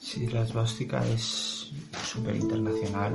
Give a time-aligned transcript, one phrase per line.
[0.00, 1.70] Sí, la esvástica es
[2.04, 3.12] súper internacional.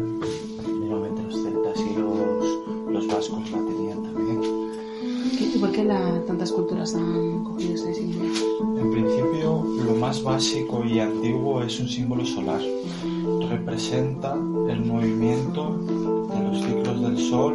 [0.67, 4.41] Normalmente los celtas y los, los vascos la tenían también.
[5.53, 8.31] ¿Y por qué la- tantas culturas han cogido ese símbolo?
[8.79, 12.61] En principio, lo más básico y antiguo es un símbolo solar.
[13.49, 17.53] Representa el movimiento de los ciclos del Sol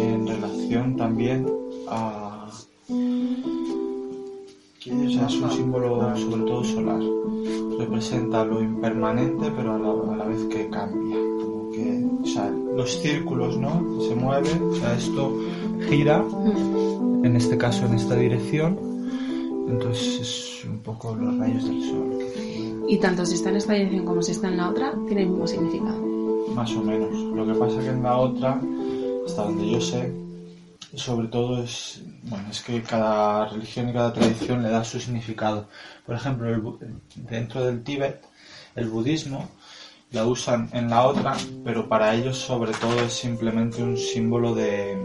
[0.00, 1.46] en relación también
[1.88, 2.50] a...
[4.84, 7.00] Es un símbolo sobre todo solar.
[7.78, 11.16] Representa lo impermanente, pero a la, a la vez que cambia.
[11.40, 14.00] Como que, o sea, los círculos, ¿no?
[14.00, 15.38] Se mueven, o sea, esto
[15.88, 16.24] gira,
[17.22, 18.76] en este caso en esta dirección,
[19.68, 22.18] entonces es un poco los rayos del sol
[22.88, 25.28] Y tanto si está en esta dirección como si está en la otra, tiene el
[25.30, 26.02] mismo significado.
[26.54, 27.14] más o menos.
[27.34, 28.60] Lo que pasa que en la otra,
[29.26, 30.12] hasta donde yo sé,
[30.94, 35.66] sobre todo es, bueno, es que cada religión y cada tradición le da su significado.
[36.04, 36.62] Por ejemplo, el
[37.16, 38.22] dentro del Tíbet,
[38.74, 39.48] el budismo
[40.10, 41.34] la usan en la otra,
[41.64, 44.96] pero para ellos sobre todo es simplemente un símbolo de,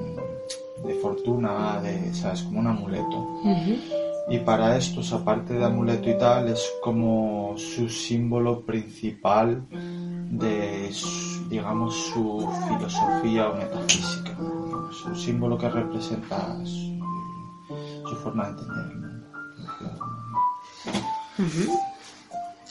[0.85, 2.43] de fortuna, de, ¿sabes?
[2.43, 3.27] Como un amuleto.
[4.29, 10.91] Y para estos, aparte de amuleto y tal, es como su símbolo principal de,
[11.49, 14.37] digamos, su filosofía o metafísica.
[14.97, 16.99] Es un símbolo que representa su,
[18.09, 19.27] su forma de entender el mundo.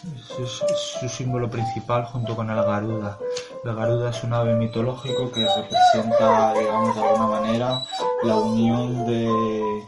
[0.04, 3.18] Es, es- es su símbolo principal junto con el Garuda.
[3.64, 7.82] El Garuda es un ave mitológico que representa, digamos, de alguna manera
[8.22, 9.82] la unión de,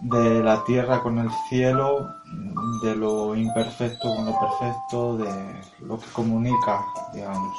[0.00, 2.06] de la tierra con el cielo,
[2.82, 7.54] de lo imperfecto con lo perfecto, de lo que comunica, digamos,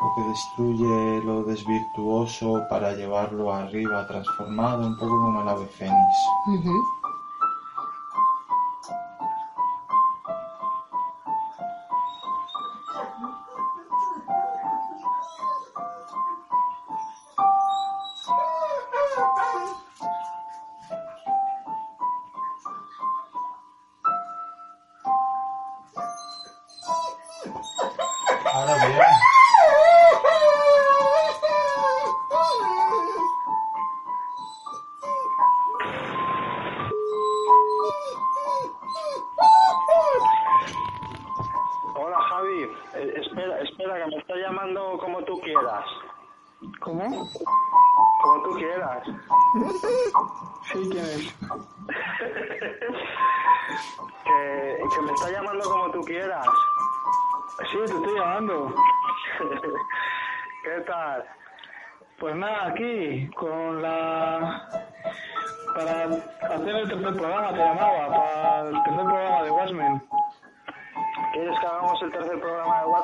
[0.00, 6.16] lo que destruye lo desvirtuoso para llevarlo arriba, transformado, un poco como el ave fénix.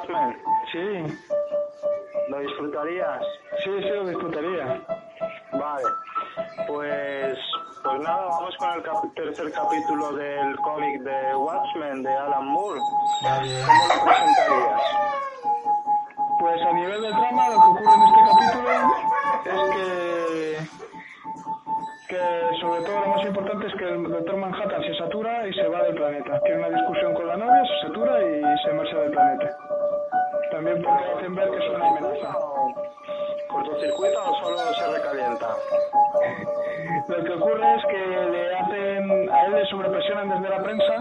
[0.02, 0.36] Watchmen?
[0.72, 1.18] Sí,
[2.28, 3.22] ¿Lo disfrutarías?
[3.62, 4.80] sí, sí, lo disfrutaría.
[5.52, 5.84] Vale.
[6.66, 7.38] Pues,
[7.84, 12.80] pues nada, vamos con el cap- tercer capítulo del cómic de Watchmen de Alan Moore.
[13.22, 13.48] Vale.
[13.66, 14.82] ¿Cómo lo presentarías?
[16.40, 18.70] Pues a nivel de trama, lo que ocurre en este capítulo
[19.44, 20.82] es que
[22.08, 22.20] que
[22.60, 25.82] sobre todo lo más importante es que el doctor Manhattan se satura y se va
[25.82, 26.40] del planeta.
[26.42, 29.56] Tiene una discusión con la novia, se satura y se marcha del planeta.
[30.62, 32.38] También porque hacen ver que es una amenaza.
[33.48, 35.56] ¿Cortocircuita o solo se recalienta?
[37.08, 40.94] Lo que ocurre es que le hacen, a él le sobrepresionan desde la prensa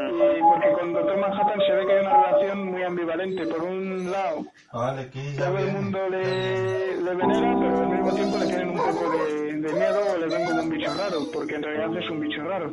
[0.00, 3.46] y porque con Doctor Manhattan se ve que hay una relación muy ambivalente.
[3.46, 4.42] Por un lado,
[4.72, 8.70] Vale, aquí ya todo el mundo le, le venera, pero al mismo tiempo le tienen
[8.70, 12.10] un poco de, de miedo le ven como un bicho raro, porque en realidad es
[12.10, 12.70] un bicho raro.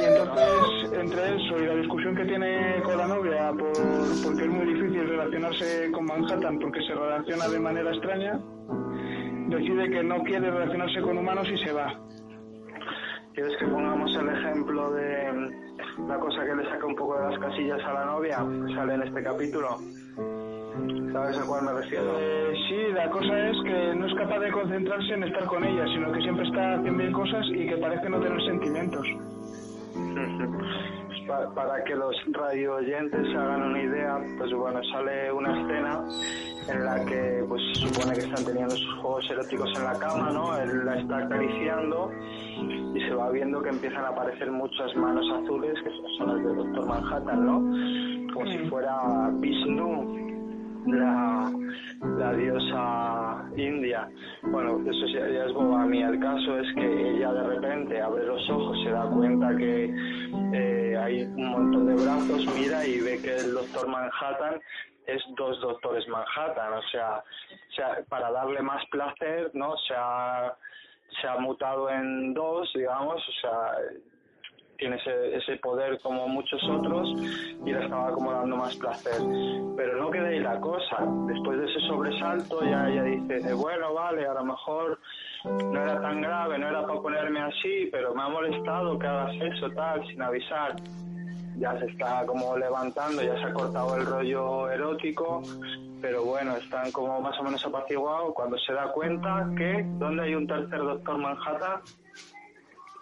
[0.00, 3.72] Y entonces, entre eso y la discusión que tiene con la novia, por,
[4.24, 8.40] porque es muy difícil relacionarse con Manhattan porque se relaciona de manera extraña,
[9.48, 12.00] decide que no quiere relacionarse con humanos y se va.
[13.34, 15.50] ¿Quieres que pongamos el ejemplo de
[16.08, 18.38] la cosa que le saca un poco de las casillas a la novia?
[18.74, 19.78] Sale en este capítulo.
[21.12, 22.16] ¿Sabes a cuál me refiero?
[22.18, 25.84] Eh, sí, la cosa es que no es capaz de concentrarse en estar con ella,
[25.92, 29.06] sino que siempre está haciendo mil cosas y que parece no tener sentimientos.
[31.28, 36.00] pa- para que los radio oyentes se hagan una idea, pues bueno, sale una escena
[36.68, 40.30] en la que pues se supone que están teniendo sus juegos eróticos en la cama,
[40.32, 40.56] ¿no?
[40.58, 42.10] Él la está acariciando
[42.94, 46.56] y se va viendo que empiezan a aparecer muchas manos azules, que son las del
[46.56, 48.32] Doctor Manhattan, ¿no?
[48.34, 50.21] Como si fuera Vishnu,
[50.86, 51.52] la,
[52.18, 54.08] la diosa india.
[54.42, 56.08] Bueno, eso ya, ya es boba mía.
[56.08, 59.94] El caso es que ella de repente abre los ojos, se da cuenta que
[60.54, 64.60] eh, hay un montón de brazos, mira y ve que el doctor Manhattan
[65.06, 66.72] es dos doctores Manhattan.
[66.72, 69.76] O sea, o sea para darle más placer, ¿no?
[69.88, 70.54] Se ha,
[71.20, 73.76] se ha mutado en dos, digamos, o sea,
[74.82, 77.08] tiene ese, ese poder como muchos otros
[77.64, 79.22] y le estaba como dando más placer.
[79.76, 81.06] Pero no queda ahí la cosa.
[81.28, 84.98] Después de ese sobresalto ya ella dice, eh, bueno, vale, a lo mejor
[85.44, 89.36] no era tan grave, no era para ponerme así, pero me ha molestado que hagas
[89.40, 90.74] eso, tal, sin avisar.
[91.58, 95.42] Ya se está como levantando, ya se ha cortado el rollo erótico,
[96.00, 100.34] pero bueno, están como más o menos apaciguados cuando se da cuenta que, ¿dónde hay
[100.34, 101.82] un tercer doctor Manhattan?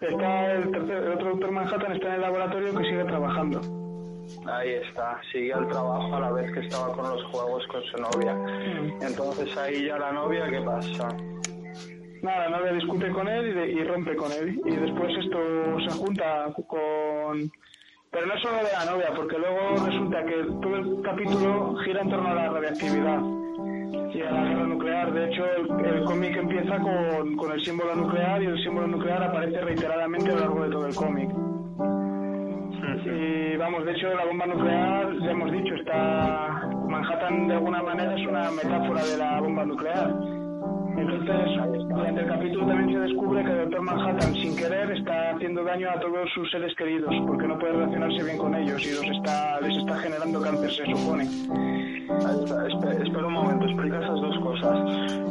[0.00, 3.60] Está el, tercer, el otro doctor Manhattan está en el laboratorio que sigue trabajando.
[4.46, 7.96] Ahí está, sigue al trabajo a la vez que estaba con los juegos con su
[7.98, 8.34] novia.
[9.02, 11.08] Entonces ahí ya la novia, ¿qué pasa?
[12.22, 14.60] Nada, la novia discute con él y, de- y rompe con él.
[14.64, 15.38] Y después esto
[15.88, 17.50] se junta con...
[18.10, 22.10] Pero no solo de la novia, porque luego resulta que todo el capítulo gira en
[22.10, 23.20] torno a la radiactividad
[24.24, 25.12] la guerra nuclear.
[25.12, 29.22] De hecho, el, el cómic empieza con, con el símbolo nuclear y el símbolo nuclear
[29.22, 31.30] aparece reiteradamente a lo largo de todo el cómic.
[33.04, 36.68] Y vamos, de hecho, la bomba nuclear, ya hemos dicho, está.
[36.88, 40.39] Manhattan de alguna manera es una metáfora de la bomba nuclear.
[41.00, 45.64] Entonces, durante el capítulo también se descubre que el Doctor Manhattan, sin querer, está haciendo
[45.64, 49.16] daño a todos sus seres queridos, porque no puede relacionarse bien con ellos y los
[49.16, 51.24] está, les está generando cáncer, se supone.
[51.24, 54.78] Espera un momento, explica esas dos cosas.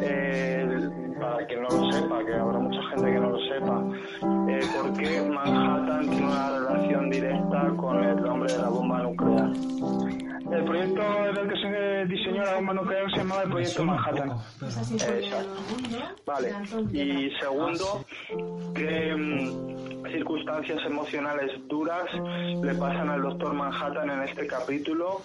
[0.02, 0.90] Eh,
[1.20, 3.84] para quien no lo sepa, que habrá mucha gente que no lo sepa,
[4.50, 9.52] eh, ¿por qué Manhattan tiene una relación directa con el nombre de la bomba nuclear?
[10.52, 14.32] El proyecto en el que se diseñó la bomba nuclear se llamaba el Proyecto Manhattan.
[14.62, 15.56] Exacto.
[16.26, 16.54] Vale.
[16.92, 18.06] Y segundo,
[18.74, 22.06] ¿qué mm, circunstancias emocionales duras
[22.64, 25.22] le pasan al doctor Manhattan en este capítulo?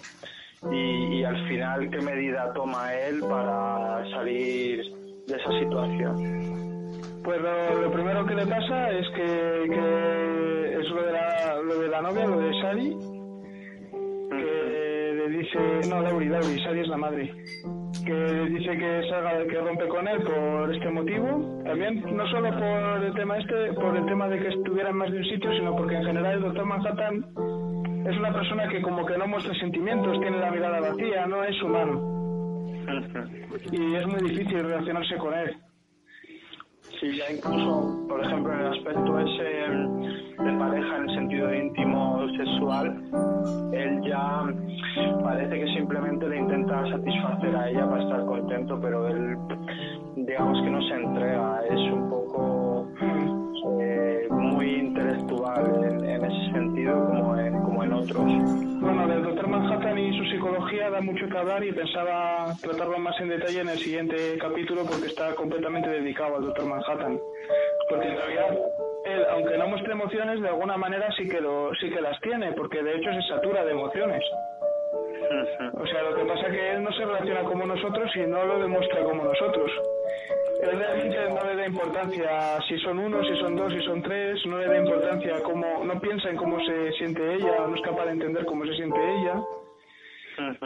[0.70, 4.82] Y, y al final, ¿qué medida toma él para salir
[5.26, 6.44] de esa situación?
[7.22, 11.78] Pues lo, lo primero que le pasa es que, que es lo de, la, lo
[11.78, 13.03] de la novia, lo de que le
[15.88, 17.32] no, Lauri, Lauri, Sari es la madre,
[18.04, 18.14] que
[18.50, 23.14] dice que salga, que rompe con él por este motivo, también no solo por el
[23.14, 25.96] tema este, por el tema de que estuviera en más de un sitio, sino porque
[25.96, 27.24] en general el doctor Manhattan
[28.06, 31.62] es una persona que como que no muestra sentimientos, tiene la mirada vacía, no es
[31.62, 32.14] humano,
[33.72, 35.56] y es muy difícil relacionarse con él.
[37.00, 39.42] Sí, ya incluso, por ejemplo, en el aspecto ese
[40.42, 43.02] de pareja en el sentido íntimo sexual,
[43.72, 44.44] él ya
[45.34, 49.36] parece que simplemente le intenta satisfacer a ella para estar contento, pero él,
[50.14, 52.88] digamos que no se entrega, es un poco
[53.80, 58.24] eh, muy intelectual en, ese sentido como en, como en otros.
[58.80, 63.20] Bueno, del Doctor Manhattan y su psicología da mucho que hablar y pensaba tratarlo más
[63.20, 67.18] en detalle en el siguiente capítulo porque está completamente dedicado al Doctor Manhattan.
[67.88, 68.56] Porque en realidad
[69.04, 72.52] él, aunque no muestre emociones, de alguna manera sí que lo, sí que las tiene,
[72.52, 74.22] porque de hecho se satura de emociones.
[75.74, 78.44] O sea, lo que pasa es que él no se relaciona como nosotros y no
[78.44, 79.70] lo demuestra como nosotros.
[80.62, 84.44] Él realmente no le da importancia si son uno, si son dos, si son tres,
[84.46, 88.06] no le da importancia cómo, no piensa en cómo se siente ella, no es capaz
[88.06, 89.42] de entender cómo se siente ella.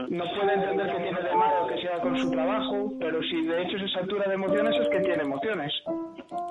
[0.09, 3.63] No puede entender que tiene de malo que sea con su trabajo, pero si de
[3.63, 5.73] hecho se satura de emociones es que tiene emociones.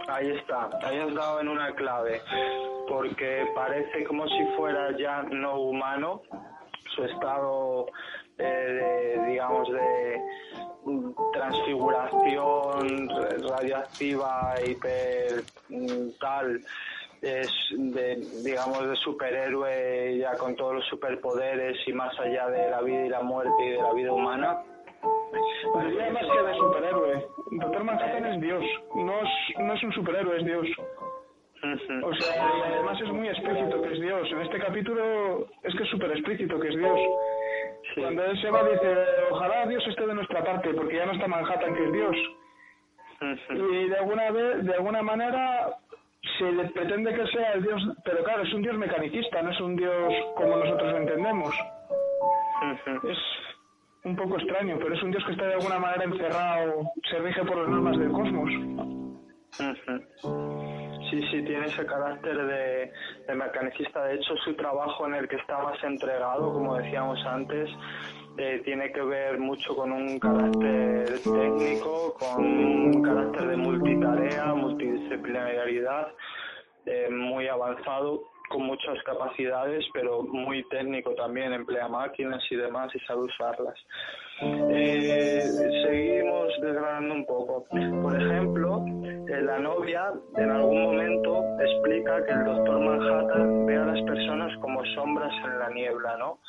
[0.07, 2.21] Ahí está, ahí has dado en una clave,
[2.87, 6.21] porque parece como si fuera ya no humano
[6.97, 7.85] su estado,
[8.37, 10.21] eh, de, digamos, de
[10.85, 13.09] mm, transfiguración
[13.49, 16.59] radioactiva, hiper mm, tal,
[17.21, 22.81] es de, digamos, de superhéroe ya con todos los superpoderes y más allá de la
[22.81, 24.57] vida y la muerte y de la vida humana.
[25.81, 27.27] Diría más que de superhéroe.
[27.51, 28.63] Doctor Manhattan es Dios,
[28.95, 30.67] no es, no es un superhéroe, es Dios.
[32.03, 34.31] O sea, y además es muy explícito que es Dios.
[34.31, 36.99] En este capítulo es que es súper explícito que es Dios.
[37.95, 38.95] Cuando él se va dice,
[39.31, 42.15] ojalá Dios esté de nuestra parte, porque ya no está Manhattan, que es Dios.
[43.49, 45.77] Y de alguna vez, de alguna manera
[46.37, 49.59] se le pretende que sea el dios, pero claro, es un dios mecanicista, no es
[49.59, 51.55] un dios como nosotros lo entendemos.
[53.09, 53.17] Es
[54.03, 57.43] un poco extraño, pero es un dios que está de alguna manera encerrado, se rige
[57.43, 58.51] por las normas del cosmos.
[61.09, 62.91] Sí, sí, tiene ese carácter de,
[63.27, 64.03] de mecanicista.
[64.05, 67.69] De hecho, su trabajo en el que está más entregado, como decíamos antes,
[68.37, 76.09] eh, tiene que ver mucho con un carácter técnico, con un carácter de multitarea, multidisciplinariedad
[76.85, 82.99] eh, muy avanzado, con muchas capacidades, pero muy técnico también, emplea máquinas y demás y
[82.99, 83.75] sabe usarlas.
[84.41, 85.41] Eh,
[85.83, 87.65] seguimos desgranando un poco.
[87.69, 88.66] Por ejemplo,
[89.27, 94.83] la novia en algún momento explica que el doctor Manhattan ve a las personas como
[94.95, 96.39] sombras en la niebla, ¿no?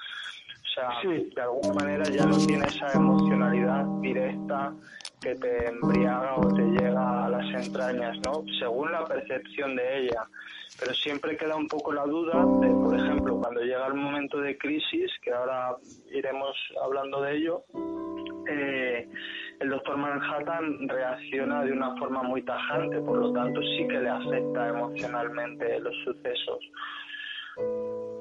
[1.34, 4.72] de alguna manera ya no tiene esa emocionalidad directa
[5.20, 8.44] que te embriaga o te llega a las entrañas, ¿no?
[8.60, 10.24] Según la percepción de ella.
[10.78, 14.56] Pero siempre queda un poco la duda de, por ejemplo, cuando llega el momento de
[14.56, 15.76] crisis, que ahora
[16.12, 17.64] iremos hablando de ello,
[18.48, 19.08] eh,
[19.60, 24.08] el doctor Manhattan reacciona de una forma muy tajante, por lo tanto sí que le
[24.08, 26.58] afecta emocionalmente los sucesos.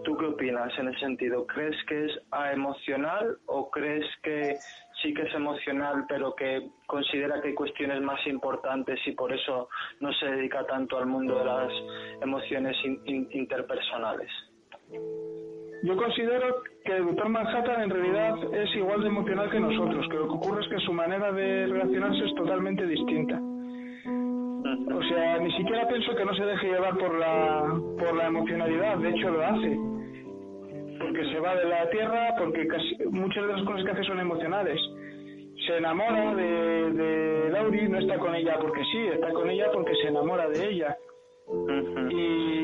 [0.04, 1.46] ¿Tú qué opinas en ese sentido?
[1.46, 2.12] ¿Crees que es
[2.54, 4.58] emocional o crees que
[5.02, 9.70] sí que es emocional, pero que considera que hay cuestiones más importantes y por eso
[10.00, 11.72] no se dedica tanto al mundo de las
[12.22, 12.76] emociones
[13.06, 14.32] interpersonales?
[15.84, 20.18] Yo considero que el doctor Manhattan en realidad es igual de emocional que nosotros, que
[20.18, 23.40] lo que ocurre es que su manera de relacionarse es totalmente distinta.
[24.96, 28.98] O sea, ni siquiera pienso que no se deje llevar por la, por la emocionalidad,
[28.98, 29.78] de hecho lo hace
[31.00, 34.20] porque se va de la tierra, porque casi, muchas de las cosas que hace son
[34.20, 34.80] emocionales.
[35.66, 39.96] Se enamora de, de Lauri, no está con ella porque sí, está con ella porque
[39.96, 40.98] se enamora de ella.
[42.10, 42.57] y,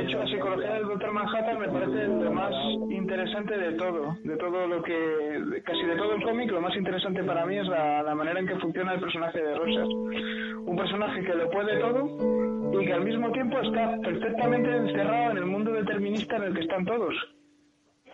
[0.00, 1.12] de hecho la psicología del Dr.
[1.12, 2.54] Manhattan me parece lo más
[2.88, 7.22] interesante de todo, de todo lo que, casi de todo el cómic, lo más interesante
[7.22, 9.88] para mí es la, la manera en que funciona el personaje de Rosas.
[9.88, 15.36] Un personaje que lo puede todo y que al mismo tiempo está perfectamente encerrado en
[15.36, 17.14] el mundo determinista en el que están todos.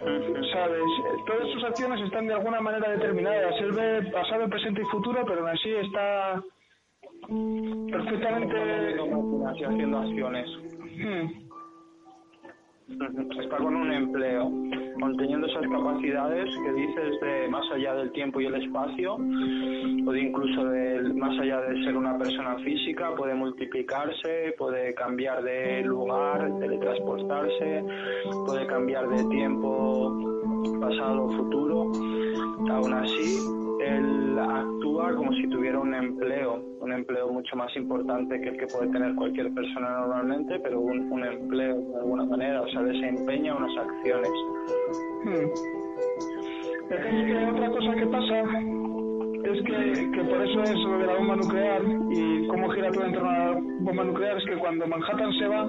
[0.01, 0.83] ¿Sabes?
[1.27, 3.55] Todas sus acciones están de alguna manera determinadas.
[3.61, 6.43] Él ve pasado, presente y futuro, pero aún así está
[7.93, 8.57] perfectamente
[9.47, 10.49] haciendo acciones.
[10.97, 11.46] Hmm
[12.89, 14.51] está con un empleo,
[15.01, 20.21] conteniendo esas capacidades que dices de más allá del tiempo y el espacio, o de
[20.21, 26.49] incluso de más allá de ser una persona física, puede multiplicarse, puede cambiar de lugar,
[26.61, 27.85] teletransportarse,
[28.47, 31.93] puede cambiar de tiempo, pasado o futuro.
[32.71, 38.49] Aún así, él actúa como si tuviera un empleo, un empleo mucho más importante que
[38.49, 42.83] el que puede tener cualquier persona normalmente, pero un, empleo de alguna manera, o sea,
[42.83, 44.31] desempeña unas acciones.
[45.25, 45.47] Hmm.
[47.55, 48.41] Otra cosa que pasa
[49.45, 53.05] es que, que, por eso es lo de la bomba nuclear y cómo gira todo
[53.05, 55.69] en torno a la bomba nuclear, es que cuando Manhattan se va,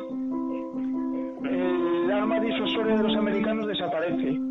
[1.49, 4.46] el arma disuasoria de los americanos desaparece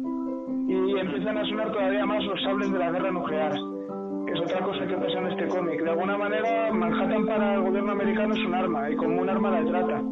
[0.86, 4.60] y empiezan a sonar todavía más los sables de la guerra nuclear, que es otra
[4.60, 5.82] cosa que pasa en este cómic.
[5.82, 9.60] De alguna manera, Manhattan para el gobierno americano es un arma, y como un arma
[9.60, 10.02] de trata.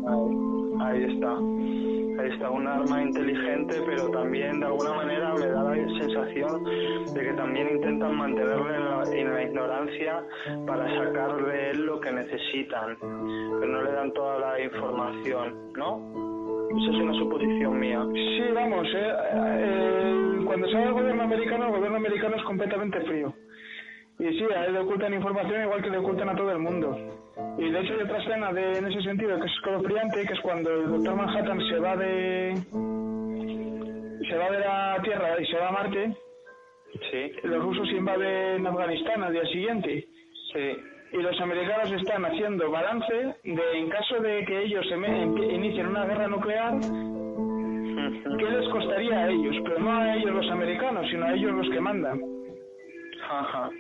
[0.80, 1.36] Ahí está.
[2.16, 6.64] Ahí está, un arma inteligente, pero también de alguna manera me da la sensación
[7.12, 10.24] de que también intentan mantenerle en la, en la ignorancia
[10.66, 16.24] para sacar de él lo que necesitan, pero no le dan toda la información, ¿no?
[16.70, 18.04] Esa es una suposición mía.
[18.12, 20.23] Sí, vamos, eh, eh,
[20.54, 23.34] cuando sale el gobierno americano, el gobierno americano es completamente frío.
[24.20, 26.96] Y sí, a él le ocultan información igual que le ocultan a todo el mundo.
[27.58, 30.40] Y de hecho hay otra escena de, en ese sentido que es escalofriante, que es
[30.42, 32.54] cuando el doctor Manhattan se va de...
[34.28, 36.16] se va de la Tierra y se va a Marte.
[37.10, 37.32] Sí.
[37.42, 40.06] Los rusos invaden Afganistán al día siguiente.
[40.52, 40.76] Sí
[41.12, 46.06] y los americanos están haciendo balance de en caso de que ellos se inicien una
[46.06, 46.74] guerra nuclear,
[48.38, 49.56] ¿qué les costaría a ellos?
[49.64, 52.20] Pero no a ellos los americanos, sino a ellos los que mandan.
[53.28, 53.70] Ajá.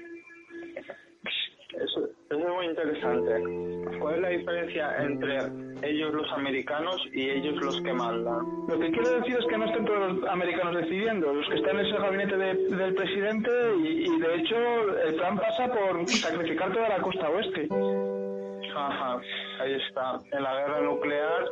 [1.76, 3.98] Eso, es muy interesante.
[3.98, 5.38] ¿Cuál es la diferencia entre
[5.82, 8.46] ellos los americanos y ellos los que mandan?
[8.68, 11.32] Lo que quiero decir es que no estén todos los americanos decidiendo.
[11.32, 13.50] Los que están en ese gabinete del presidente
[13.82, 14.56] y, de hecho
[15.04, 17.68] el plan pasa por sacrificar toda la costa oeste.
[18.76, 19.20] Ajá,
[19.60, 20.20] ahí está.
[20.32, 21.44] En la guerra nuclear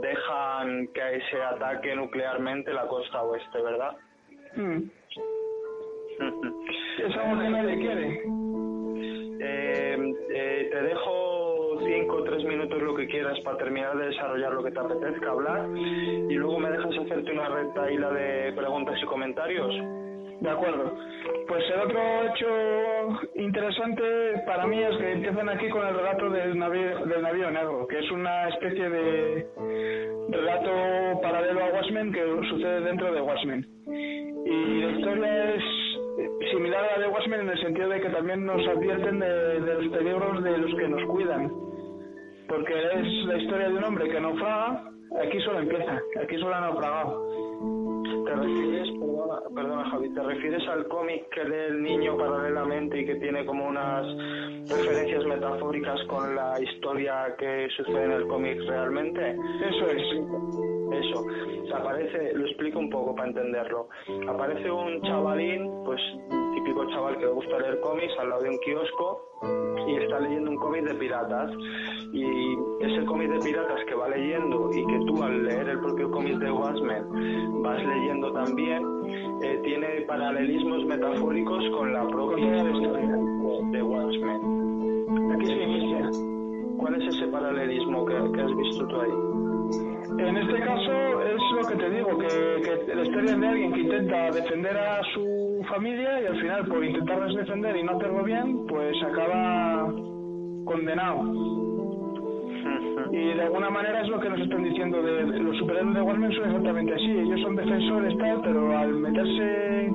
[0.00, 3.96] dejan que se ataque nuclearmente la costa oeste, ¿verdad?
[4.56, 4.82] Mm.
[6.98, 8.22] es que nadie quiere.
[9.40, 14.52] Eh, eh, te dejo cinco o tres minutos lo que quieras para terminar de desarrollar
[14.52, 18.98] lo que te apetezca hablar y luego me dejas hacerte una recta hila de preguntas
[19.00, 19.74] y comentarios.
[20.40, 20.96] De acuerdo.
[21.48, 24.04] Pues el otro hecho interesante
[24.46, 27.98] para mí es que empiezan aquí con el relato del navío, del navío negro, que
[27.98, 29.46] es una especie de
[30.30, 33.66] relato paralelo a Watchmen que sucede dentro de Watchmen.
[34.46, 35.62] Y la historia es
[36.50, 39.74] similar a la de Watchmen en el sentido de que también nos advierten de, de
[39.74, 41.50] los peligros de los que nos cuidan.
[42.46, 44.84] Porque es la historia de un hombre que naufraga,
[45.20, 47.47] aquí solo empieza, aquí solo ha naufragado.
[48.28, 53.06] ¿Te refieres, perdona, perdona Javi, te refieres al cómic que lee el niño paralelamente y
[53.06, 54.06] que tiene como unas
[54.68, 59.30] referencias metafóricas con la historia que sucede en el cómic realmente?
[59.30, 60.02] Eso es.
[60.92, 61.24] Eso.
[61.24, 63.88] O sea, aparece, lo explico un poco para entenderlo.
[64.28, 66.00] Aparece un chavalín, pues
[66.54, 69.28] típico chaval que le gusta leer cómics al lado de un kiosco
[69.88, 71.50] y está leyendo un cómic de piratas
[72.12, 72.24] y
[72.80, 76.36] ese cómic de piratas que va leyendo y que tú al leer el propio cómic
[76.38, 78.82] de Watchmen vas leyendo también
[79.42, 83.16] eh, tiene paralelismos metafóricos con la propia historia
[83.72, 85.32] de Watchmen.
[85.32, 86.10] Aquí se inicia.
[86.76, 89.38] ¿Cuál es ese paralelismo que, que has visto tú ahí?
[90.18, 93.80] En este caso es lo que te digo, que, que la historia de alguien que
[93.80, 98.66] intenta defender a su familia y al final por intentarles defender y no hacerlo bien,
[98.66, 99.92] pues acaba
[100.64, 101.22] condenado.
[103.12, 106.02] Y de alguna manera es lo que nos están diciendo de, de los superhéroes de
[106.02, 107.10] Warman son exactamente así.
[107.10, 109.90] Ellos son defensores tal, pero al meterse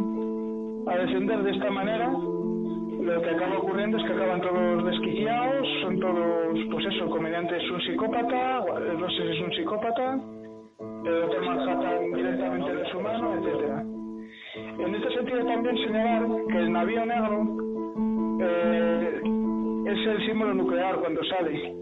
[0.87, 5.99] a defender de esta manera, lo que acaba ocurriendo es que acaban todos desquiciados, son
[5.99, 8.65] todos, pues eso, comediante es un psicópata,
[8.99, 10.19] Roses es un psicópata,
[11.05, 13.92] el Manhattan directamente es humano, etcétera.
[14.55, 17.43] En este sentido también señalar que el navío negro
[18.39, 19.21] eh,
[19.87, 21.73] es el símbolo nuclear cuando sale.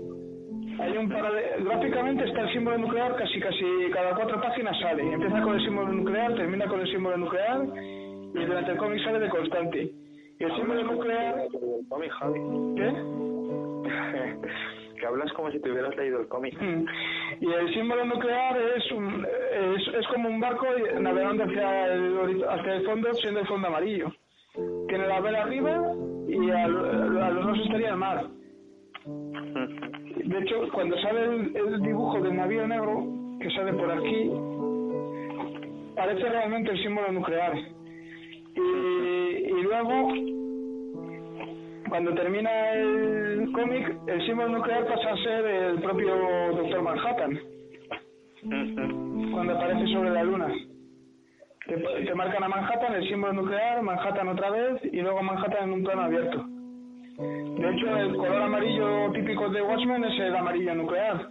[0.80, 5.04] Hay un gráficamente está el símbolo nuclear casi casi cada cuatro páginas sale.
[5.04, 7.62] Empieza con el símbolo nuclear, termina con el símbolo nuclear
[8.34, 9.92] y durante el cómic sale de constante.
[10.40, 11.48] Y el símbolo nuclear.
[12.77, 12.94] ¿qué?
[15.01, 16.55] Que hablas como si te hubieras leído el cómic.
[16.61, 16.85] Mm.
[17.42, 19.25] Y el símbolo nuclear es, un,
[20.00, 20.66] es, como un barco
[21.00, 24.11] navegando hacia el, hacia el fondo, siendo el fondo amarillo.
[24.87, 25.81] Tiene la vela arriba
[26.27, 28.25] y a, lo- a los estaría el mar.
[29.05, 33.03] De hecho, cuando sale el, dibujo del navío negro,
[33.42, 34.29] que sale por aquí,
[35.96, 37.53] parece realmente el símbolo nuclear.
[38.55, 40.14] Y luego,
[41.92, 46.16] cuando termina el cómic, el símbolo nuclear pasa a ser el propio
[46.56, 47.38] Doctor Manhattan,
[49.34, 50.48] cuando aparece sobre la luna.
[51.68, 55.84] Te, marcan a Manhattan, el símbolo nuclear, Manhattan otra vez y luego Manhattan en un
[55.84, 56.46] plano abierto.
[57.18, 61.27] De hecho, el color amarillo típico de Watchmen es el amarillo nuclear.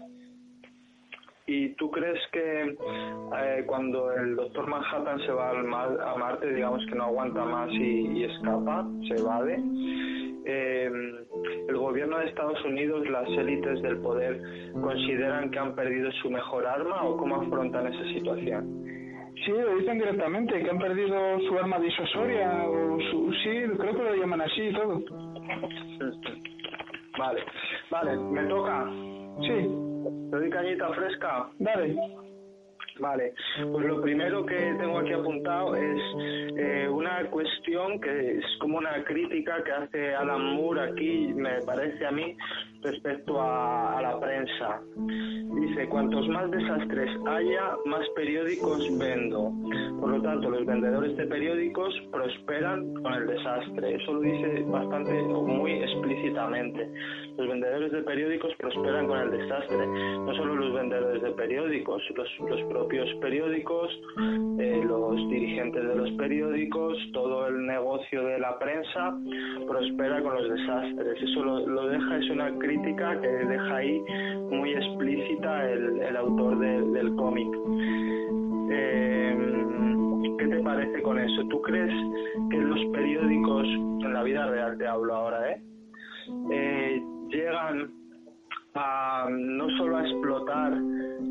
[1.46, 2.76] ¿Y tú crees que
[3.38, 7.46] eh, cuando el doctor Manhattan se va al mar- a Marte, digamos que no aguanta
[7.46, 9.58] más y, y escapa, se evade,
[10.50, 10.90] eh,
[11.68, 14.40] el gobierno de Estados Unidos, las élites del poder,
[14.72, 18.84] consideran que han perdido su mejor arma o cómo afrontan esa situación?
[19.44, 24.02] Sí, lo dicen directamente, que han perdido su arma disuasoria, o su, sí, creo que
[24.02, 25.00] lo llaman así y todo.
[27.18, 27.42] Vale,
[27.90, 28.88] vale, me toca.
[29.42, 29.68] Sí,
[30.30, 31.50] ¿Te doy cañita fresca?
[31.58, 31.94] dale.
[33.00, 36.00] Vale, pues lo primero que tengo aquí apuntado es
[36.56, 42.04] eh, una cuestión que es como una crítica que hace Alan Moore aquí, me parece
[42.04, 42.36] a mí,
[42.82, 44.80] respecto a, la prensa.
[44.96, 49.52] Dice, cuantos más desastres haya, más periódicos vendo.
[50.00, 53.96] Por lo tanto, los vendedores de periódicos prosperan con el desastre.
[53.96, 56.88] Eso lo dice bastante o muy explícitamente.
[57.36, 59.86] Los vendedores de periódicos prosperan con el desastre.
[59.86, 62.62] No solo los vendedores de periódicos, los, los
[63.20, 63.88] periódicos,
[64.58, 69.16] eh, los dirigentes de los periódicos, todo el negocio de la prensa
[69.66, 71.22] prospera con los desastres.
[71.22, 74.00] Eso lo, deja, es una crítica que deja ahí
[74.50, 77.48] muy explícita el, autor de- del cómic.
[78.72, 79.36] Eh,
[80.38, 81.42] ¿Qué te parece con eso?
[81.48, 81.92] ¿Tú crees
[82.50, 85.62] que los periódicos, en la vida real te hablo ahora, eh,
[86.50, 87.99] eh llegan
[88.74, 90.72] a no solo a explotar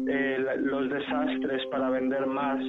[0.07, 2.59] eh, los desastres para vender más,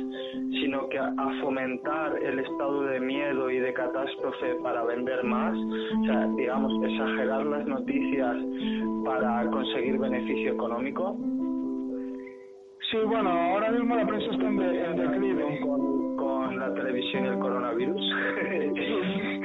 [0.60, 5.56] sino que a, a fomentar el estado de miedo y de catástrofe para vender más,
[5.56, 8.36] o sea, digamos, exagerar las noticias
[9.04, 11.16] para conseguir beneficio económico.
[12.90, 15.60] Sí, bueno, ahora mismo la prensa está en, en declive.
[15.60, 18.00] Con, con la televisión y el coronavirus.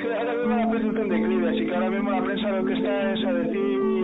[0.05, 2.73] Ahora mismo la prensa está en declive, así que ahora mismo la prensa lo que
[2.73, 3.94] está es a decir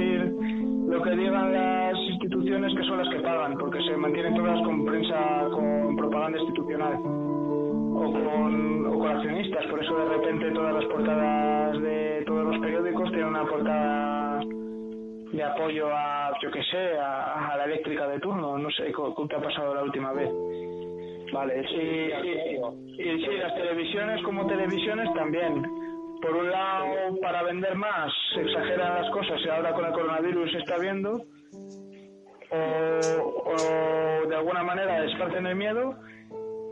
[0.92, 4.86] lo que digan las instituciones que son las que pagan, porque se mantienen todas con
[4.86, 9.66] prensa, con propaganda institucional o con, o con accionistas.
[9.68, 14.44] Por eso de repente todas las portadas de todos los periódicos tienen una portada
[15.32, 18.58] de apoyo a, yo que sé, a, a la eléctrica de turno.
[18.58, 20.30] No sé cómo te ha pasado la última vez.
[21.32, 21.68] Vale, y
[22.98, 25.81] sí, las televisiones como televisiones también.
[26.22, 30.52] Por un lado, para vender más, se exageran las cosas y ahora con el coronavirus
[30.52, 31.24] se está viendo.
[32.52, 35.96] O, de alguna manera esparcen el miedo.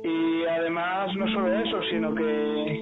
[0.04, 2.82] Y además, no solo eso, sino que,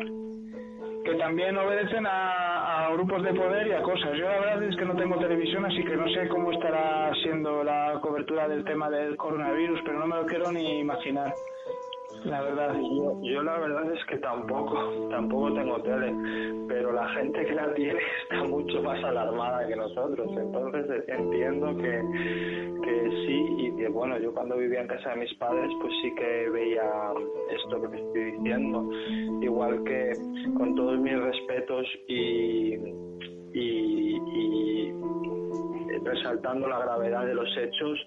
[1.06, 2.58] que también obedecen a
[2.93, 4.17] grupos de poder y a cosas.
[4.17, 7.63] Yo la verdad es que no tengo televisión, así que no sé cómo estará siendo
[7.63, 11.34] la cobertura del tema del coronavirus, pero no me lo quiero ni imaginar.
[12.25, 12.73] La verdad.
[12.75, 16.13] Yo, yo la verdad es que tampoco, tampoco tengo tele,
[16.67, 21.75] pero la gente que la tiene está mucho más alarmada que nosotros, entonces eh, entiendo
[21.77, 22.01] que,
[22.84, 26.13] que sí, y que bueno, yo cuando vivía en casa de mis padres pues sí
[26.15, 26.84] que veía
[27.51, 28.89] esto que te estoy diciendo,
[29.41, 30.12] igual que
[30.58, 32.75] con todos mis respetos y,
[33.53, 34.93] y, y
[36.03, 37.99] resaltando la gravedad de los hechos,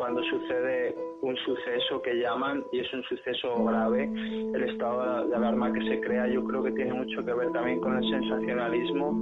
[0.00, 4.10] cuando sucede un suceso que llaman y es un suceso grave,
[4.54, 7.80] el estado de alarma que se crea yo creo que tiene mucho que ver también
[7.80, 9.12] con el sensacionalismo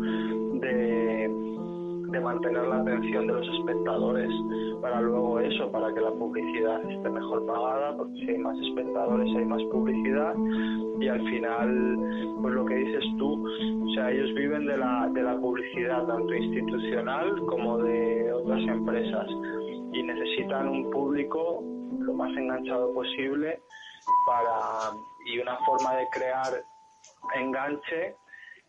[0.60, 1.28] de,
[2.22, 4.30] mantener la atención de los espectadores
[4.80, 9.36] para luego eso, para que la publicidad esté mejor pagada, porque si hay más espectadores
[9.36, 10.34] hay más publicidad
[11.00, 11.98] y al final,
[12.40, 16.34] pues lo que dices tú, o sea, ellos viven de la, de la publicidad tanto
[16.34, 19.26] institucional como de otras empresas
[19.92, 21.62] y necesitan un público
[21.98, 23.60] lo más enganchado posible
[24.26, 24.92] para
[25.26, 26.62] y una forma de crear
[27.34, 28.14] enganche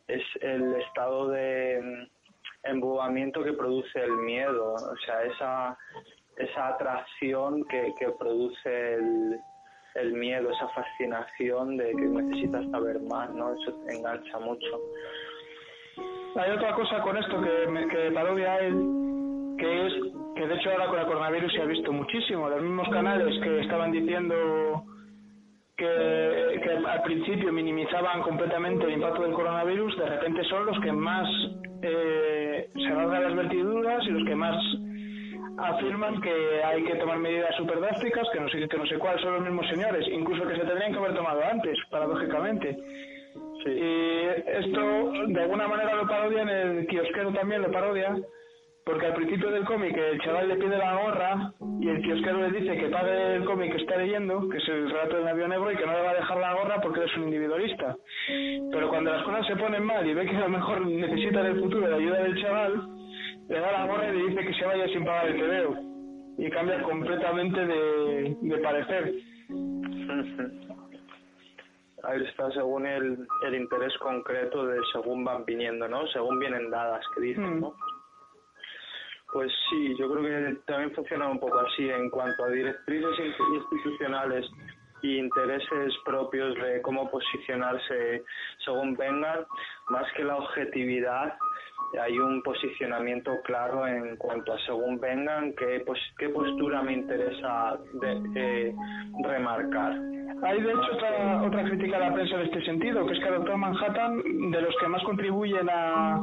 [0.08, 5.77] es el estado de mm, embobamiento que produce el miedo, o sea, esa,
[6.38, 9.39] esa atracción que, que produce el,
[9.95, 13.53] el miedo, esa fascinación de que necesitas saber más, ¿no?
[13.53, 14.82] Eso engancha mucho.
[16.36, 19.93] Hay otra cosa con esto que, me, que parodia él, que es
[20.39, 22.47] que de hecho ahora con el coronavirus se ha visto muchísimo.
[22.47, 24.86] Los mismos canales que estaban diciendo
[25.75, 30.93] que, que al principio minimizaban completamente el impacto del coronavirus, de repente son los que
[30.93, 31.28] más
[31.82, 34.56] eh, se rasgan las vertiduras y los que más
[35.58, 39.21] afirman que hay que tomar medidas súper drásticas, que no sé que no sé cuáles
[39.21, 42.78] son los mismos señores, incluso que se tendrían que haber tomado antes, paradójicamente.
[43.65, 48.15] Y esto de alguna manera lo parodian, el kiosquero también lo parodia,
[48.89, 52.60] porque al principio del cómic el chaval le pide la gorra y el kiosquero le
[52.60, 55.71] dice que pague el cómic que está leyendo, que es el relato del navío negro,
[55.71, 57.95] y que no le va a dejar la gorra porque él es un individualista.
[58.71, 61.45] Pero cuando las cosas se ponen mal y ve que a lo mejor necesita en
[61.45, 62.82] el futuro la ayuda del chaval,
[63.47, 65.75] le da la gorra y le dice que se vaya sin pagar el TVO.
[66.39, 69.13] Y cambia completamente de, de parecer.
[72.02, 76.08] Ahí está según el, el interés concreto de según van viniendo, ¿no?
[76.08, 77.62] Según vienen dadas, que dicen, Mm.
[77.62, 77.75] ¿no?
[79.32, 83.56] Pues sí, yo creo que también funciona un poco así en cuanto a directrices in-
[83.56, 84.46] institucionales
[85.02, 88.24] y intereses propios de cómo posicionarse
[88.65, 89.46] según vengan,
[89.89, 91.38] más que la objetividad,
[92.02, 97.78] hay un posicionamiento claro en cuanto a según vengan, qué, pos- qué postura me interesa
[97.94, 98.76] de- eh,
[99.24, 99.94] remarcar.
[100.44, 103.28] Hay de hecho otra, otra crítica a la prensa en este sentido, que es que
[103.28, 106.20] el Doctor Manhattan, de los que más contribuyen a,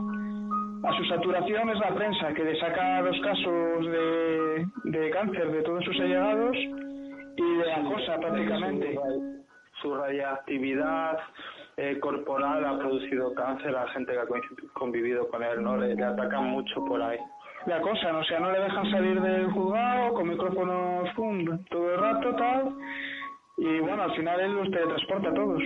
[0.83, 5.63] a su saturación es la prensa, que le saca los casos de, de cáncer de
[5.63, 8.99] todos sus allegados y de acosa prácticamente.
[9.83, 11.19] Su, radiactividad
[11.77, 14.27] eh, corporal ha producido cáncer a la gente que ha
[14.73, 15.77] convivido con él, ¿no?
[15.77, 17.19] Le, le atacan mucho por ahí.
[17.67, 22.01] Le acosan, o sea, no le dejan salir del juzgado con micrófonos pum, todo el
[22.01, 22.75] rato, tal.
[23.59, 25.63] Y bueno, al final él los teletransporta a todos.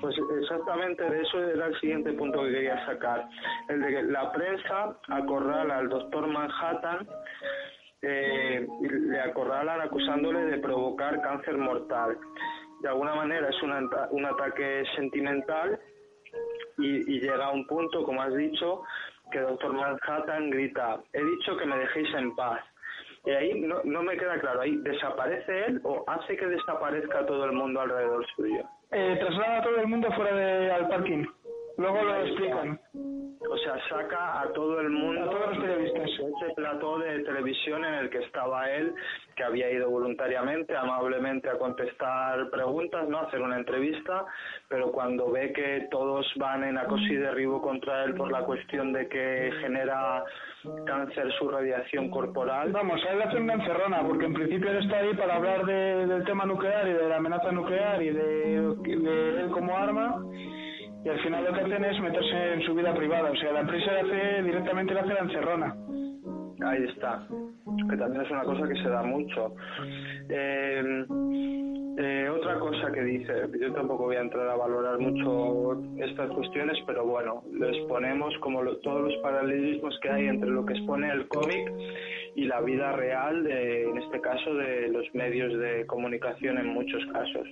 [0.00, 3.28] Pues exactamente de eso era el siguiente punto que quería sacar.
[3.68, 7.06] El de que la prensa acorrala al doctor Manhattan,
[8.02, 12.16] eh, le acorralan acusándole de provocar cáncer mortal.
[12.80, 15.78] De alguna manera es un, un ataque sentimental
[16.78, 18.82] y, y llega a un punto, como has dicho,
[19.30, 22.60] que doctor Manhattan grita, he dicho que me dejéis en paz.
[23.26, 27.44] Y ahí no, no me queda claro, ahí desaparece él o hace que desaparezca todo
[27.44, 28.64] el mundo alrededor suyo.
[28.92, 31.24] Eh, traslada a todo el mundo fuera de, al parking.
[31.80, 32.78] Luego lo explican.
[33.50, 36.08] o sea, saca a todo el mundo A todos los periodistas.
[36.10, 38.92] ese plató de televisión en el que estaba él,
[39.34, 44.26] que había ido voluntariamente, amablemente a contestar preguntas, no a hacer una entrevista,
[44.68, 48.92] pero cuando ve que todos van en acoso y derribo contra él por la cuestión
[48.92, 50.22] de que genera
[50.86, 54.98] cáncer su radiación corporal, Vamos, él le hacen una encerrona, porque en principio él está
[54.98, 59.40] ahí para hablar de- del tema nuclear y de la amenaza nuclear y de, de
[59.40, 60.22] él como arma,
[61.04, 63.30] y al final lo que hacen es meterse en su vida privada.
[63.30, 65.76] O sea, la empresa le hace, directamente le hace la encerrona.
[66.62, 67.26] Ahí está,
[67.88, 69.54] que también es una cosa que se da mucho.
[70.28, 71.04] Eh,
[71.98, 76.76] eh, otra cosa que dice, yo tampoco voy a entrar a valorar mucho estas cuestiones,
[76.86, 81.10] pero bueno, lo exponemos como lo- todos los paralelismos que hay entre lo que expone
[81.10, 81.72] el cómic
[82.36, 87.04] y la vida real, de, en este caso de los medios de comunicación en muchos
[87.12, 87.48] casos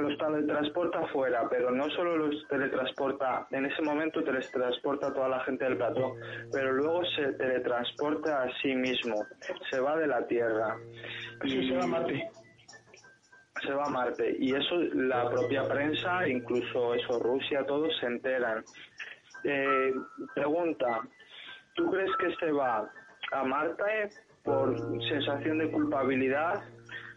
[0.00, 5.40] los teletransporta fuera, pero no solo los teletransporta, en ese momento teletransporta a toda la
[5.40, 6.14] gente del plató,
[6.52, 9.14] pero luego se teletransporta a sí mismo,
[9.70, 10.76] se va de la Tierra.
[11.42, 12.30] Sí, se va a Marte.
[13.62, 14.36] Se va a Marte.
[14.38, 18.62] Y eso la propia prensa, incluso eso Rusia, todos se enteran.
[19.44, 19.92] Eh,
[20.34, 21.00] pregunta,
[21.74, 22.90] ¿tú crees que se va
[23.32, 24.10] a Marte
[24.44, 24.76] por
[25.08, 26.62] sensación de culpabilidad,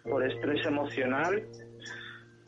[0.04, 1.44] por estrés emocional,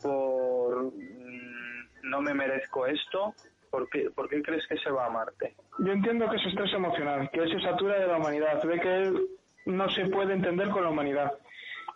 [0.02, 3.34] por mm, no me merezco esto?
[3.70, 5.54] ¿Por qué, ¿Por qué crees que se va a Marte?
[5.78, 8.96] Yo entiendo que es estrés emocional, que él se satura de la humanidad, ve que
[8.96, 9.28] él
[9.66, 11.32] no se puede entender con la humanidad.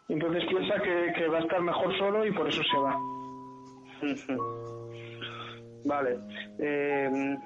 [0.08, 2.98] Entonces piensa que, que va a estar mejor solo y por eso se va.
[5.84, 6.18] Vale.
[6.58, 7.36] Eh,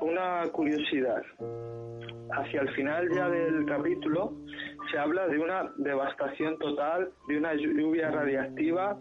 [0.00, 1.22] una curiosidad.
[2.30, 4.34] Hacia el final ya del capítulo
[4.90, 8.98] se habla de una devastación total, de una lluvia radiactiva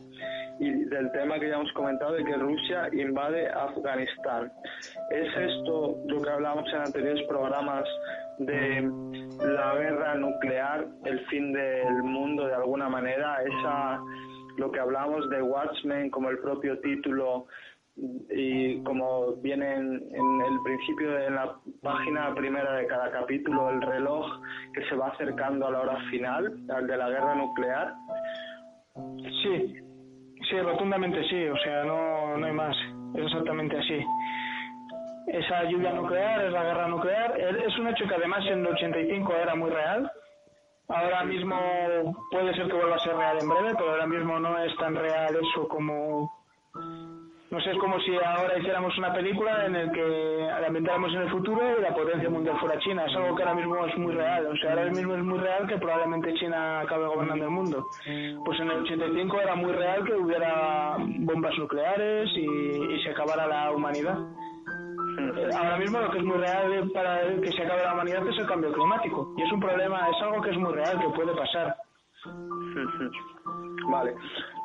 [0.60, 4.52] y del tema que ya hemos comentado de que Rusia invade Afganistán.
[5.12, 7.86] ¿Es esto lo que hablábamos en anteriores programas
[8.40, 8.90] de
[9.40, 13.38] la guerra nuclear, el fin del mundo de alguna manera?
[13.44, 14.00] Esa
[14.58, 17.46] lo que hablamos de Watchmen como el propio título
[18.30, 23.82] y como viene en, en el principio de la página primera de cada capítulo el
[23.82, 24.26] reloj
[24.74, 27.94] que se va acercando a la hora final al de la guerra nuclear
[29.44, 29.76] Sí,
[30.50, 32.76] sí, rotundamente sí, o sea, no, no hay más,
[33.16, 34.06] es exactamente así.
[35.28, 39.34] Esa lluvia nuclear es la guerra nuclear, es un hecho que además en el 85
[39.36, 40.10] era muy real.
[40.90, 41.58] Ahora mismo
[42.32, 44.96] puede ser que vuelva a ser real en breve, pero ahora mismo no es tan
[44.96, 46.32] real eso como...
[47.58, 51.22] No sé, es como si ahora hiciéramos una película en el que la ambientáramos en
[51.22, 53.04] el futuro y la potencia mundial fuera China.
[53.08, 54.46] Es algo que ahora mismo es muy real.
[54.46, 57.88] O sea, ahora mismo es muy real que probablemente China acabe gobernando el mundo.
[58.46, 62.46] Pues en el 85 era muy real que hubiera bombas nucleares y,
[62.94, 64.20] y se acabara la humanidad.
[65.58, 68.46] Ahora mismo lo que es muy real para que se acabe la humanidad es el
[68.46, 69.34] cambio climático.
[69.36, 71.76] Y es un problema, es algo que es muy real, que puede pasar.
[73.90, 74.16] Vale,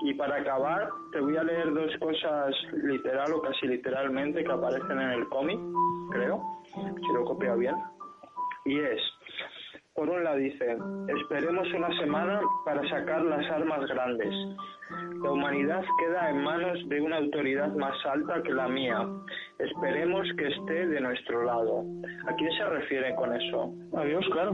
[0.03, 5.01] y para acabar te voy a leer dos cosas literal o casi literalmente que aparecen
[5.01, 5.59] en el cómic,
[6.11, 6.43] creo,
[6.75, 7.75] si lo copio bien.
[8.65, 9.01] Y es,
[9.95, 10.77] por un lado dice,
[11.21, 14.35] esperemos una semana para sacar las armas grandes.
[15.23, 19.07] La humanidad queda en manos de una autoridad más alta que la mía.
[19.59, 21.85] Esperemos que esté de nuestro lado.
[22.27, 23.73] ¿A quién se refiere con eso?
[23.97, 24.53] Adiós, claro.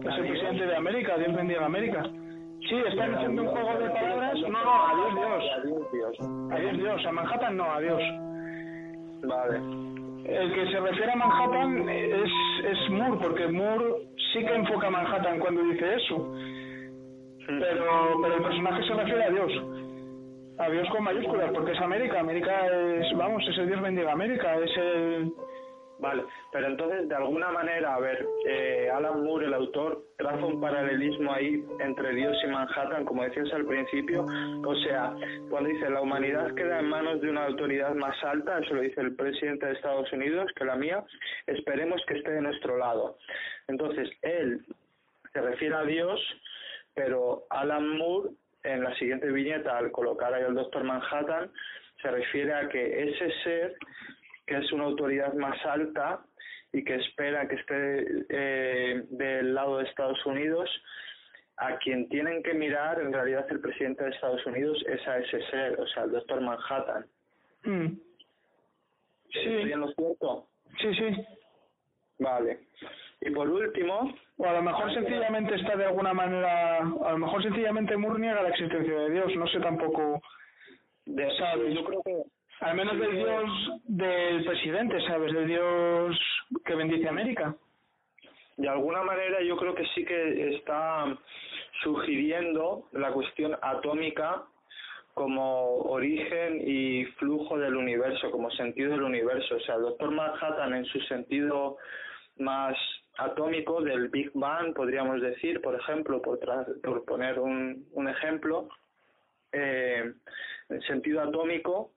[0.00, 2.02] Es el presidente de América, Dios bendiga a América.
[2.68, 4.34] Sí, están haciendo un juego de palabras.
[4.42, 5.44] No, no, adiós Dios.
[5.58, 6.16] Adiós, Dios.
[6.52, 7.06] Adiós Dios.
[7.06, 8.02] A Manhattan no, adiós.
[9.22, 9.56] Vale.
[10.24, 12.30] El que se refiere a Manhattan es,
[12.64, 13.94] es Moore, porque Moore
[14.32, 16.32] sí que enfoca a Manhattan cuando dice eso.
[17.46, 19.52] Pero, pero el personaje se refiere a Dios.
[20.58, 22.20] A Dios con mayúsculas, porque es América.
[22.20, 24.56] América es, vamos, es el Dios bendiga América.
[24.56, 25.32] Es el.
[26.00, 30.58] Vale, pero entonces de alguna manera, a ver, eh, Alan Moore, el autor, traza un
[30.58, 34.24] paralelismo ahí entre Dios y Manhattan, como decías al principio.
[34.64, 35.14] O sea,
[35.50, 39.02] cuando dice la humanidad queda en manos de una autoridad más alta, eso lo dice
[39.02, 41.04] el presidente de Estados Unidos, que la mía,
[41.46, 43.18] esperemos que esté de nuestro lado.
[43.68, 44.64] Entonces, él
[45.34, 46.18] se refiere a Dios,
[46.94, 48.30] pero Alan Moore,
[48.62, 51.50] en la siguiente viñeta, al colocar ahí al doctor Manhattan,
[52.00, 53.74] se refiere a que ese ser
[54.50, 56.18] que es una autoridad más alta
[56.72, 60.68] y que espera que esté eh, del lado de Estados Unidos,
[61.56, 65.40] a quien tienen que mirar en realidad el presidente de Estados Unidos es a ese
[65.50, 67.06] ser, o sea, el doctor Manhattan.
[67.62, 67.86] Mm.
[69.32, 70.48] ¿Estoy Sí, en lo cierto?
[70.80, 71.24] sí, sí.
[72.18, 72.58] Vale.
[73.20, 76.78] Y por último, O a lo mejor sencillamente está de alguna manera.
[76.78, 79.36] A lo mejor sencillamente Moore niega la existencia de Dios.
[79.36, 80.20] No sé tampoco.
[81.06, 81.72] de, ¿Sabes?
[81.74, 82.22] yo creo que
[82.60, 83.50] Al menos del Dios
[83.84, 85.32] del presidente, ¿sabes?
[85.32, 86.20] Del Dios
[86.62, 87.56] que bendice América.
[88.58, 91.06] De alguna manera yo creo que sí que está
[91.82, 94.42] sugiriendo la cuestión atómica
[95.14, 99.56] como origen y flujo del universo, como sentido del universo.
[99.56, 101.78] O sea, el doctor Manhattan en su sentido
[102.36, 102.76] más
[103.16, 106.38] atómico del Big Bang, podríamos decir, por ejemplo, por,
[106.82, 108.68] por poner un, un ejemplo,
[109.52, 110.12] eh,
[110.68, 111.92] en sentido atómico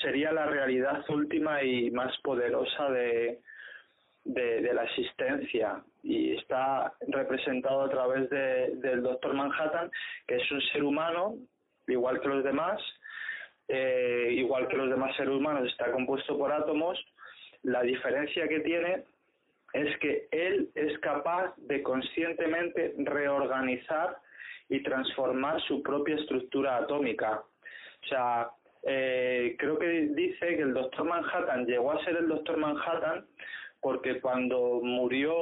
[0.00, 3.40] sería la realidad última y más poderosa de,
[4.24, 9.90] de, la existencia y está representado a través de, del doctor Manhattan,
[10.26, 11.36] que es un ser humano,
[11.86, 12.80] igual que los demás,
[13.68, 16.98] eh, igual que los demás seres humanos, está compuesto por átomos.
[17.62, 19.04] La diferencia que tiene
[19.72, 24.18] es que él es capaz de conscientemente reorganizar
[24.68, 27.42] y transformar su propia estructura atómica.
[28.04, 28.50] O sea,
[28.84, 33.26] eh, creo que dice que el doctor Manhattan llegó a ser el doctor Manhattan
[33.80, 35.34] porque cuando murió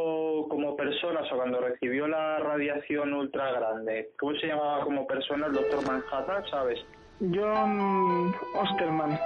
[0.49, 5.47] como persona, o sea, cuando recibió la radiación ultra grande, ¿cómo se llamaba como persona
[5.47, 6.81] el doctor Manhattan, sabes?
[7.21, 9.19] John Osterman.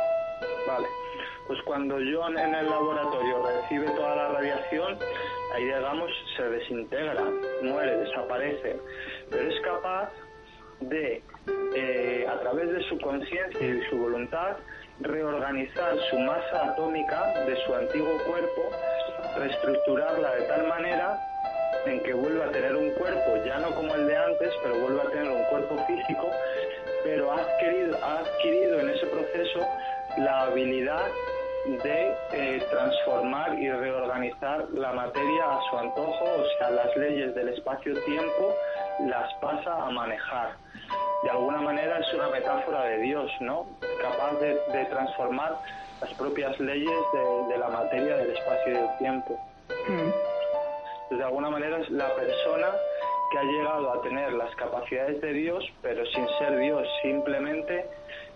[0.66, 0.86] Vale.
[1.46, 4.98] Pues cuando John en el laboratorio recibe toda la radiación,
[5.54, 7.22] ahí digamos se desintegra,
[7.62, 8.80] muere, desaparece,
[9.30, 10.10] pero es capaz
[10.80, 11.22] de,
[11.76, 14.56] eh, a través de su conciencia y su voluntad,
[15.00, 18.70] reorganizar su masa atómica de su antiguo cuerpo,
[19.36, 21.18] reestructurarla de tal manera
[21.86, 25.02] en que vuelva a tener un cuerpo, ya no como el de antes, pero vuelva
[25.02, 26.30] a tener un cuerpo físico,
[27.02, 29.66] pero ha adquirido, ha adquirido en ese proceso
[30.18, 31.06] la habilidad
[31.66, 37.48] de eh, transformar y reorganizar la materia a su antojo, o sea, las leyes del
[37.48, 38.54] espacio-tiempo
[39.00, 40.52] las pasa a manejar.
[41.22, 43.66] De alguna manera es una metáfora de Dios, ¿no?
[44.00, 45.58] Capaz de, de transformar
[46.00, 49.40] las propias leyes de, de, la materia, del espacio y del tiempo.
[49.88, 51.16] Mm.
[51.16, 52.68] De alguna manera es la persona
[53.30, 57.86] que ha llegado a tener las capacidades de Dios, pero sin ser Dios, simplemente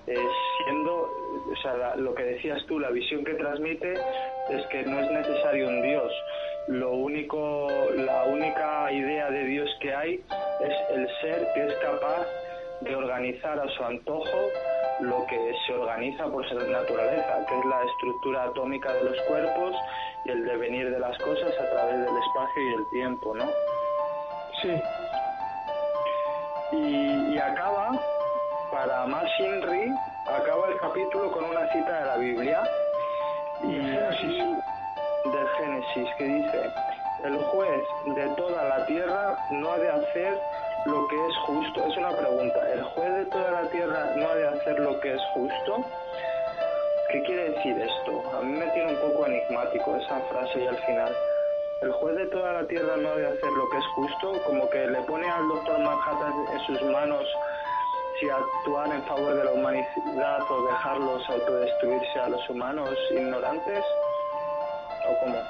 [0.07, 0.29] eh,
[0.65, 1.11] siendo,
[1.53, 5.69] o sea, lo que decías tú, la visión que transmite es que no es necesario
[5.69, 6.11] un Dios.
[6.69, 10.15] Lo único, la única idea de Dios que hay
[10.61, 12.27] es el ser que es capaz
[12.83, 14.39] de organizar a su antojo
[15.01, 19.75] lo que se organiza por su naturaleza, que es la estructura atómica de los cuerpos
[20.25, 23.45] y el devenir de las cosas a través del espacio y el tiempo, ¿no?
[24.61, 24.83] Sí.
[26.73, 27.99] Y, y acaba
[28.71, 29.91] para más Inri
[30.27, 32.63] acaba el capítulo con una cita de la Biblia
[33.63, 34.58] y del
[35.59, 36.73] Génesis que dice
[37.25, 40.39] el juez de toda la tierra no ha de hacer
[40.87, 41.85] lo que es justo.
[41.85, 42.73] Es una pregunta.
[42.73, 45.85] ¿El juez de toda la tierra no ha de hacer lo que es justo?
[47.11, 48.23] ¿Qué quiere decir esto?
[48.37, 51.13] A mí me tiene un poco enigmático esa frase y al final.
[51.83, 54.69] El juez de toda la tierra no ha de hacer lo que es justo, como
[54.71, 57.25] que le pone al doctor Manhattan en sus manos
[58.21, 63.85] si actuar en favor de la humanidad o dejarlos autodestruirse a los humanos ignorantes?
[65.09, 65.43] ¿O cómo?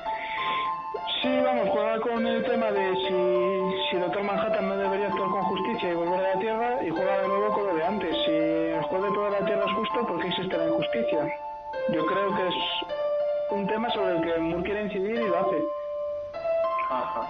[1.20, 5.30] Sí, vamos, juega con el tema de si, si el Doctor Manhattan no debería actuar
[5.30, 8.16] con justicia y volver a la Tierra, y juega de nuevo con lo de antes.
[8.24, 11.26] Si el juez de toda la Tierra es justo, ¿por qué existe la injusticia?
[11.90, 12.54] Yo creo que es
[13.50, 15.62] un tema sobre el que Moore quiere incidir y lo hace.
[16.90, 17.26] Ajá.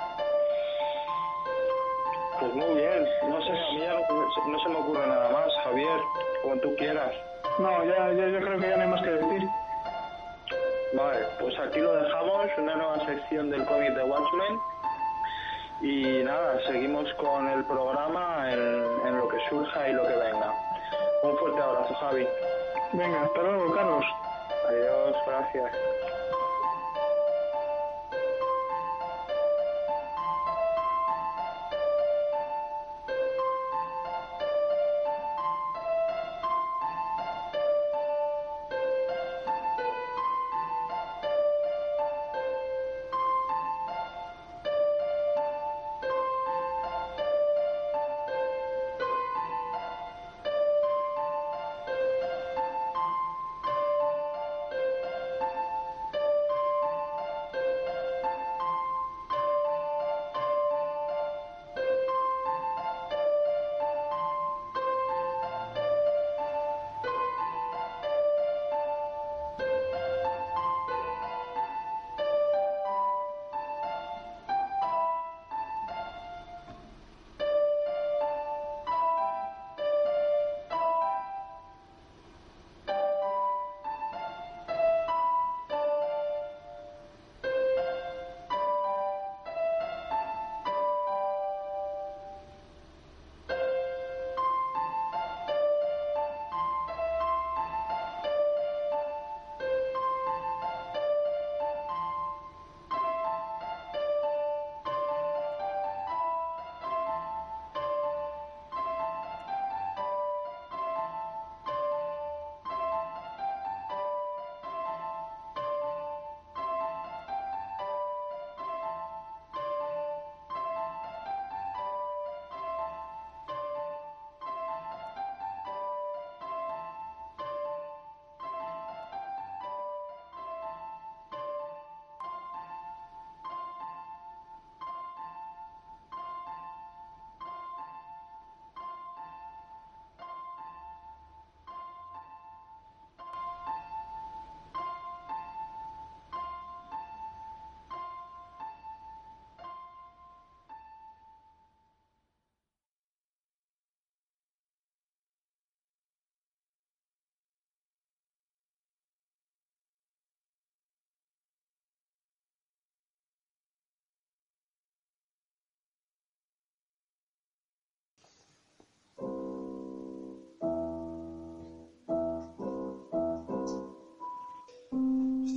[2.40, 5.52] Pues muy bien, no sé, a mí ya no, no, se me ocurre nada más,
[5.64, 6.00] Javier,
[6.42, 7.12] como tú quieras.
[7.58, 9.48] No, ya, ya yo creo que ya no hay más que decir.
[10.94, 14.60] Vale, pues aquí lo dejamos, una nueva sección del cómic de Watchmen.
[15.80, 20.52] Y nada, seguimos con el programa en, en lo que surja y lo que venga.
[21.22, 22.26] Un fuerte abrazo, Javi.
[22.94, 24.04] Venga, hasta luego, Carlos.
[24.68, 25.72] Adiós, gracias.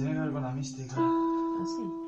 [0.01, 0.95] Tiene que ver con la mística.
[0.97, 2.00] Ah.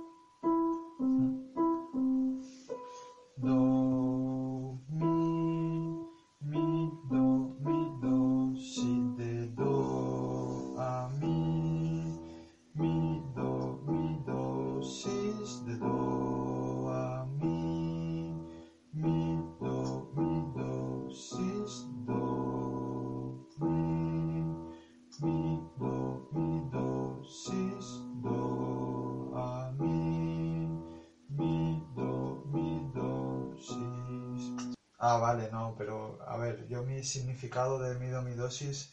[35.05, 38.67] Ah, vale, no, pero a ver, yo mi significado de mi do, mi, do, si
[38.67, 38.87] es,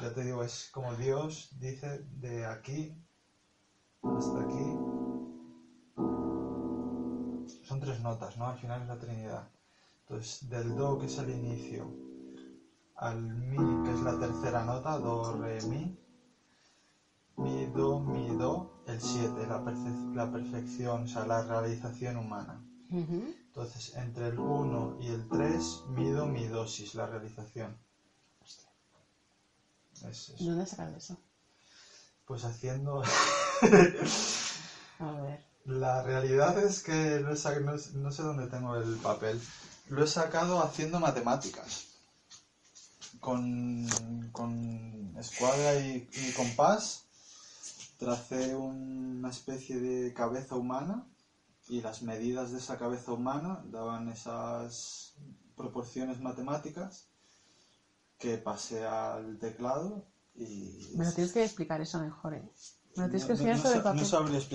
[0.00, 2.94] ya te digo, es como Dios dice de aquí
[4.16, 4.66] hasta aquí.
[7.62, 8.46] Son tres notas, ¿no?
[8.46, 9.48] Al final es la Trinidad.
[10.02, 11.90] Entonces, del do, que es el inicio,
[12.94, 15.92] al mi, que es la tercera nota, do, re, mi,
[17.36, 22.62] mi, do, mi, do, el 7, la, perfe- la perfección, o sea, la realización humana.
[23.48, 27.76] Entonces, entre el 1 y el 3, mi, do, mi, dosis, la realización.
[29.94, 30.34] Es eso.
[30.38, 31.16] ¿Dónde sacas eso?
[32.24, 33.02] Pues haciendo...
[35.00, 35.44] A ver.
[35.64, 39.40] La realidad es que he no sé dónde tengo el papel.
[39.88, 41.86] Lo he sacado haciendo matemáticas.
[43.20, 43.88] Con,
[44.32, 47.04] con escuadra y, y compás
[47.98, 51.04] tracé una especie de cabeza humana
[51.68, 55.14] y las medidas de esa cabeza humana daban esas
[55.56, 57.08] proporciones matemáticas
[58.18, 60.92] que pasé al teclado y...
[60.96, 62.50] Me lo tienes que explicar eso mejor, ¿eh?
[62.96, 64.00] Me lo tienes que No- no- enseñar no sobre sa- papel.
[64.00, 64.06] No